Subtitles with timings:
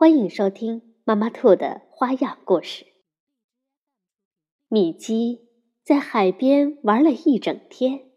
[0.00, 2.86] 欢迎收听妈妈兔的花样故事。
[4.66, 5.50] 米基
[5.84, 8.10] 在海边玩了一整天，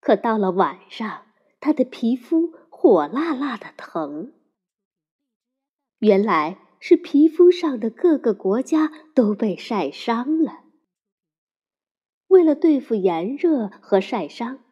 [0.00, 1.26] 可到了晚上，
[1.60, 4.32] 他的皮肤火辣辣的疼。
[5.98, 10.64] 原来是皮肤上的各个国家都被晒伤了。
[12.28, 14.64] 为了对付炎热和晒伤，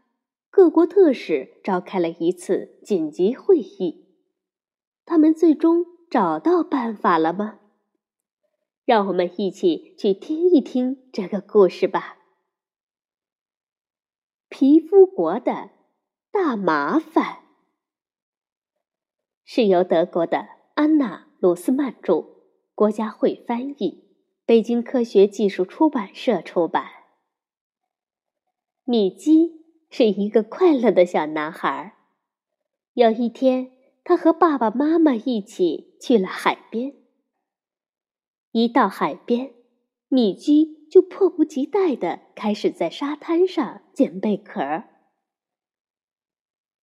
[0.48, 4.06] 各国特使召开了一次紧急会议，
[5.05, 5.94] 他们最终。
[6.09, 7.59] 找到办法了吗？
[8.85, 12.19] 让我们一起去听一听这个故事吧。
[14.49, 15.71] 皮肤国的
[16.31, 17.41] 大麻烦
[19.45, 22.25] 是由德国的安娜·鲁斯曼著，
[22.75, 24.05] 国家会翻译，
[24.45, 26.87] 北京科学技术出版社出版。
[28.84, 31.97] 米基是一个快乐的小男孩。
[32.95, 33.73] 有一天。
[34.09, 36.94] 他和爸爸妈妈一起去了海边。
[38.52, 39.52] 一到海边，
[40.08, 44.84] 米基就迫不及待的开始在沙滩上捡贝壳。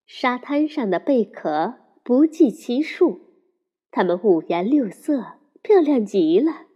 [0.06, 3.22] 沙滩上的贝壳不计其数，
[3.90, 6.68] 它们五颜六色，漂亮极了。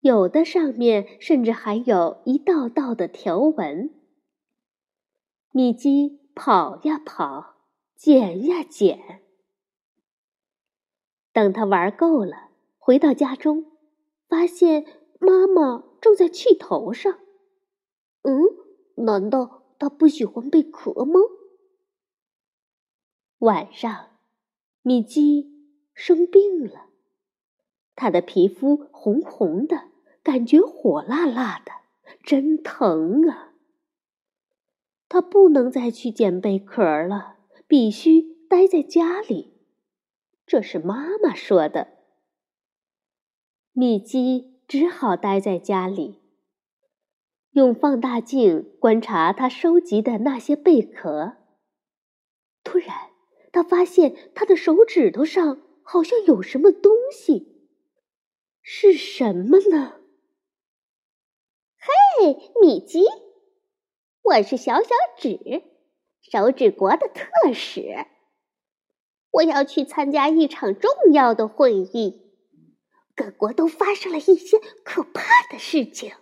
[0.00, 3.90] 有的上面甚至还有一道道的条纹。
[5.50, 7.54] 米基跑呀跑。
[7.96, 9.22] 捡呀捡，
[11.34, 13.66] 等他玩够了，回到家中，
[14.28, 14.86] 发现
[15.18, 17.18] 妈妈正在气头上。
[18.22, 21.20] 嗯，难道他不喜欢贝壳吗？
[23.40, 24.10] 晚上，
[24.80, 25.52] 米基
[25.92, 26.86] 生病了，
[27.94, 29.88] 他的皮肤红红的，
[30.22, 31.72] 感觉火辣辣的，
[32.22, 33.52] 真疼啊！
[35.08, 37.32] 他不能再去捡贝壳了。
[37.66, 39.53] 必须待在家里，
[40.46, 41.88] 这是妈妈说的。
[43.72, 46.20] 米基只好待在家里，
[47.50, 51.36] 用放大镜观察他收集的那些贝壳。
[52.62, 53.10] 突然，
[53.52, 57.68] 他发现他的手指头上好像有什么东西，
[58.62, 60.00] 是什么呢？
[62.18, 63.04] 嘿，米基，
[64.22, 64.88] 我是小小
[65.18, 65.62] 指。
[66.22, 68.06] 手指国的特使，
[69.34, 72.22] 我要去参加一场重要的会议。
[73.16, 76.12] 各国都发生了一些可怕的事情。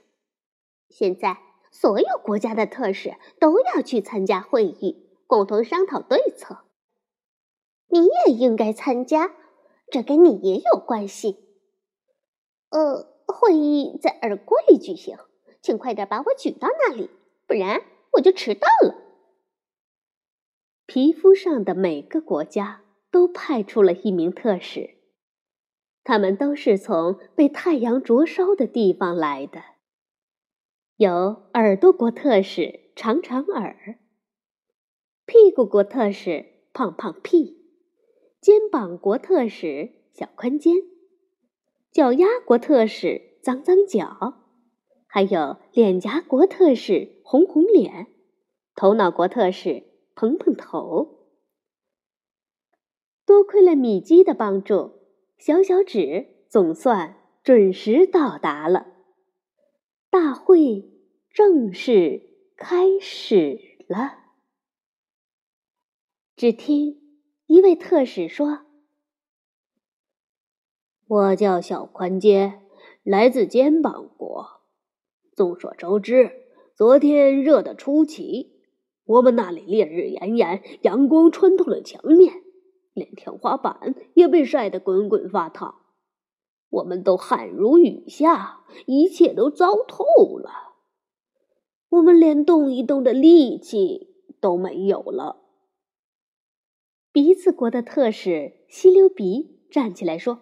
[0.88, 1.38] 现在，
[1.70, 6.64] 所有国家的特使都要去参加会议，共同商讨对策。
[7.88, 9.34] 你也应该参加，
[9.90, 11.38] 这跟你也有关系。
[12.70, 15.18] 呃，会议在耳柜举行，
[15.62, 17.10] 请快点把我举到那里，
[17.46, 18.94] 不然我就迟到了。
[20.84, 22.81] 皮肤上的每个国家
[23.12, 24.96] 都派出了一名特使，
[26.02, 29.62] 他们都是从被太阳灼烧的地方来的。
[30.96, 34.00] 有耳朵国特使长长耳，
[35.26, 37.58] 屁股国特使胖胖屁，
[38.40, 40.78] 肩膀国特使小宽肩，
[41.92, 44.40] 脚丫国特使脏脏脚，
[45.06, 48.08] 还有脸颊国特使红红脸，
[48.74, 49.92] 头脑国特使。
[50.14, 51.21] 蓬蓬头，
[53.32, 54.92] 多亏了米基的帮助，
[55.38, 58.88] 小小指总算准时到达了。
[60.10, 60.92] 大会
[61.30, 62.28] 正式
[62.58, 64.18] 开始了。
[66.36, 67.00] 只听
[67.46, 68.66] 一位特使说
[71.08, 72.60] ：“我叫小宽肩，
[73.02, 74.60] 来自肩膀国。
[75.34, 76.32] 众所周知，
[76.74, 78.60] 昨天热得出奇。”
[79.06, 82.41] 我们那里烈日炎炎，阳光穿透了墙面，
[82.94, 85.76] 连天花板也被晒得滚滚发烫。
[86.70, 90.04] 我们都汗如雨下，一切都糟透
[90.38, 90.50] 了。
[91.90, 94.08] 我们连动一动的力气
[94.40, 95.36] 都没有了。
[97.12, 100.38] 鼻子国的特使吸溜鼻站起来说：“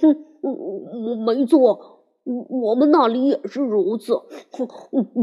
[0.00, 1.92] 哼，我我没错。”
[2.26, 4.20] 我们那里也是如此，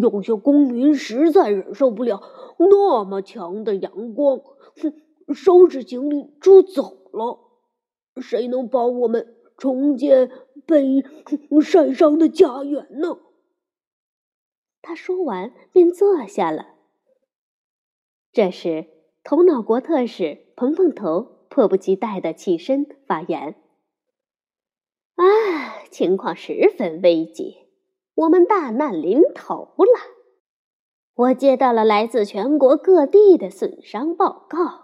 [0.01, 2.21] 有些公民实在忍受不了
[2.57, 4.39] 那么强的阳光，
[5.33, 7.39] 收拾行李就走了。
[8.21, 10.31] 谁能帮我们重建
[10.65, 11.03] 被
[11.61, 13.19] 晒伤的家园呢。
[14.81, 16.75] 他说完便坐下了。
[18.31, 18.87] 这时，
[19.23, 23.55] 头脑国特使蓬蓬头迫不及待的起身发言
[25.15, 27.67] ：“啊，情况十分危急，
[28.15, 29.85] 我们大难临头了。
[31.15, 34.82] 我接到了来自全国各地的损伤报告，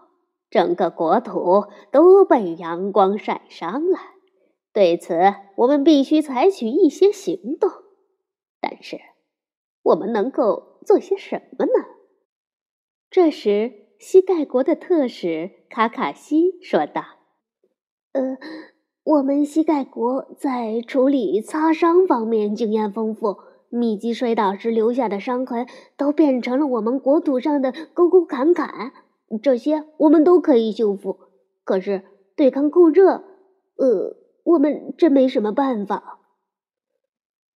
[0.50, 3.98] 整个国土都被阳光晒伤了。
[4.74, 5.18] 对此，
[5.56, 7.70] 我们必须采取一些行动。
[8.60, 9.00] 但是……”
[9.82, 11.72] 我们能够做些什么呢？
[13.10, 17.02] 这时，西盖国的特使卡卡西说道
[18.12, 18.38] ：“呃，
[19.04, 23.38] 我们西盖国在处理擦伤方面经验丰富，
[23.70, 25.66] 密集摔倒时留下的伤痕
[25.98, 28.92] 都变成了我们国土上的沟沟坎坎，
[29.42, 31.20] 这些我们都可以修复。
[31.64, 32.04] 可是，
[32.36, 33.24] 对抗酷热，
[33.76, 36.20] 呃，我们真没什么办法。”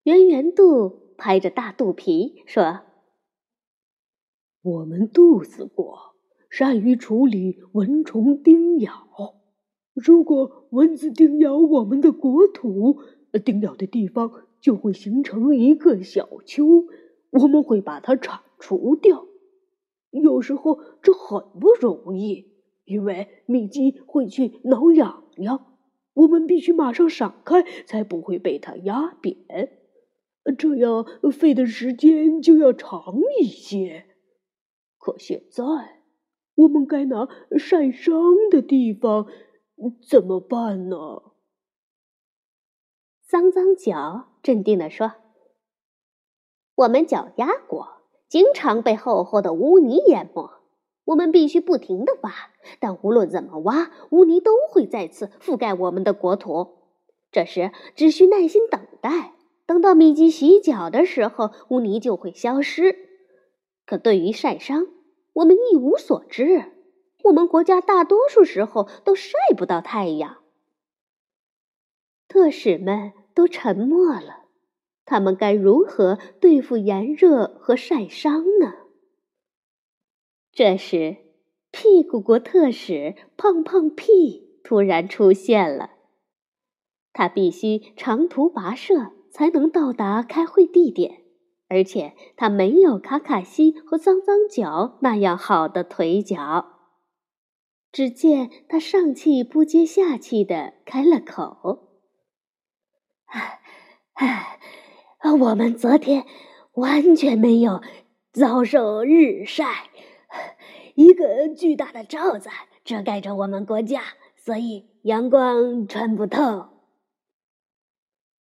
[0.03, 1.01] 圆圆肚。
[1.15, 2.81] 拍着大肚皮说
[4.63, 6.15] ：“我们肚子国
[6.49, 8.91] 善于处理蚊虫叮咬。
[9.93, 12.99] 如果蚊子叮咬我们的国土，
[13.45, 16.65] 叮咬的地方就会形成一个小丘，
[17.29, 19.25] 我们会把它铲除掉。
[20.43, 22.53] 时候这很不容易，
[22.85, 25.77] 因为蜜鸡会去挠痒痒，
[26.13, 29.79] 我们必须马上闪开，才不会被它压扁。”
[30.59, 34.05] 这样费的时间就要长一些。
[34.97, 35.63] 可现在，
[36.55, 38.13] 我们该拿晒伤
[38.51, 39.27] 的地方
[40.07, 40.97] 怎么办呢？
[43.25, 45.13] 脏脏脚镇定地说
[46.75, 48.02] ：“我们脚丫国
[48.33, 50.49] 经常被厚厚的污泥淹没，
[51.05, 52.33] 我们必须不停的挖。
[52.79, 56.79] 但无论怎么挖，污泥都会再次覆盖我们的国土。
[57.31, 59.35] 这时，只需耐心等待。”
[59.67, 62.97] 等到米基洗脚的时候，污泥就会消失。
[63.85, 64.87] 可对于晒伤，
[65.33, 66.71] 我们一无所知。
[67.25, 70.37] 我们国家大多数时候都晒不到太阳。
[72.27, 74.42] 特使们都沉默了。
[75.05, 78.73] 他们该如何对付炎热和晒伤呢？
[80.51, 81.17] 这时，
[81.71, 85.91] 屁股国特使胖胖屁突然出现了。
[87.11, 89.13] 他必须长途跋涉。
[89.33, 91.23] 才能到达开会地点，
[91.67, 96.81] 而且他没有卡卡西和脏脏脚那样好的腿脚。
[97.91, 101.89] 只见他上气不接下气的开了口
[103.25, 103.59] ：“唉，
[104.13, 104.59] 唉，
[105.31, 106.25] 我们昨天
[106.73, 107.81] 完全没有
[108.31, 109.89] 遭受日晒，
[110.95, 112.49] 一个巨大的罩子
[112.83, 114.01] 遮盖着我们国家，
[114.35, 116.65] 所以阳光穿不透。”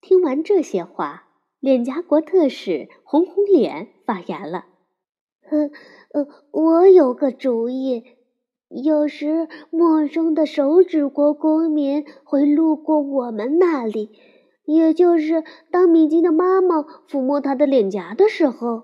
[0.02, 1.28] 听完这些话，
[1.60, 4.66] 脸颊国特使红红脸发言了
[5.52, 5.70] ：“呃
[6.14, 8.04] 呃，我有个主意。
[8.70, 14.12] 有时陌生的手指国公民会路过我们那里，
[14.70, 16.76] 也就是当米奇的妈妈
[17.08, 18.84] 抚摸他的脸颊的时候，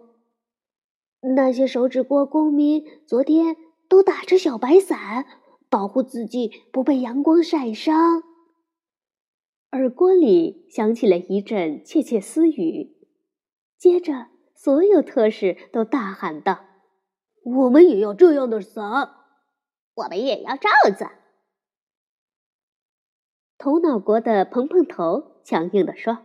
[1.35, 3.55] 那些手指国公民昨天
[3.87, 5.27] 都打着小白伞，
[5.69, 8.23] 保护自己不被阳光晒伤。”
[9.73, 12.95] 耳郭里响起了一阵窃窃私语，
[13.77, 16.65] 接着所有特使都大喊道
[17.45, 19.11] ：“我们也要这样的伞，
[19.93, 21.05] 我们也要罩子。”
[23.57, 26.19] 头脑国的蓬蓬头强硬地说：“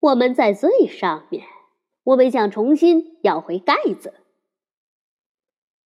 [0.00, 1.44] 我们在最上面，
[2.04, 4.14] 我们想重新要回盖子。”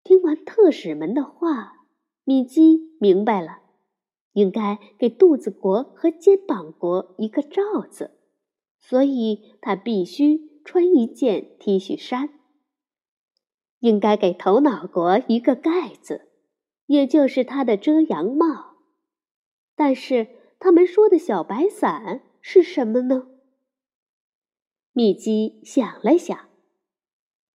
[0.03, 1.85] 听完特使们的话，
[2.23, 3.59] 米基明白了。
[4.33, 8.11] 应该给肚子国和肩膀国一个罩子，
[8.77, 12.29] 所以他必须穿一件 T 恤衫。
[13.79, 16.29] 应该给头脑国一个盖子，
[16.85, 18.68] 也就是他的遮阳帽。
[19.79, 20.27] 但是
[20.59, 23.29] 他们说的小白伞是什么呢？
[24.91, 26.37] 米基想了想，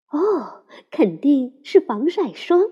[0.09, 2.71] 哦，肯定是防晒霜。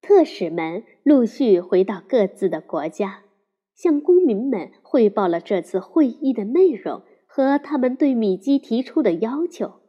[0.00, 3.24] 特使们陆续回到各自的国家，
[3.74, 9.80] 向公民们汇报了这次会议的内容和他们对米基提出的要求。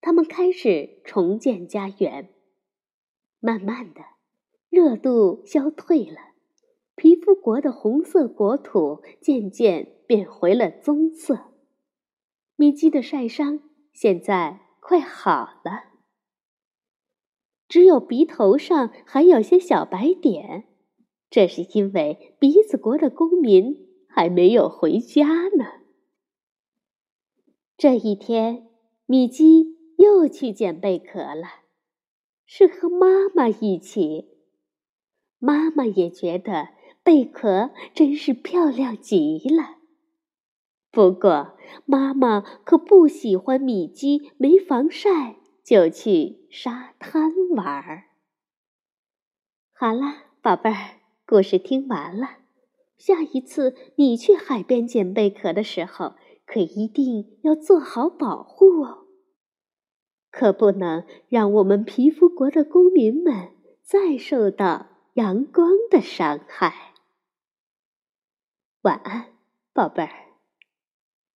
[0.00, 2.32] 他们开始重建家园。
[3.40, 4.02] 慢慢的，
[4.70, 6.18] 热度消退了，
[6.94, 11.52] 皮肤国的红色国土渐渐变回了棕色。
[12.54, 13.60] 米基的晒伤
[13.92, 15.84] 现在快好了。
[17.68, 20.64] 只有鼻头上还有些小白点，
[21.30, 25.64] 这是因为鼻子国的公民还没有回家呢。
[27.76, 28.68] 这一天，
[29.06, 31.46] 米基又去捡贝壳了，
[32.44, 34.37] 是和妈妈一起。
[35.38, 36.68] 妈妈也觉得
[37.02, 39.76] 贝壳真是漂亮极了。
[40.90, 48.04] 不过，妈妈可不喜欢米基没防晒就去沙滩玩儿。
[49.72, 52.38] 好了，宝贝儿，故事听完了。
[52.96, 56.14] 下一次你去海边捡贝壳的时候，
[56.44, 59.04] 可一定要做好保护哦，
[60.32, 63.50] 可不能让我们皮肤国的公民们
[63.82, 66.94] 再受到阳光的伤害。
[68.82, 69.32] 晚安，
[69.72, 70.27] 宝贝儿。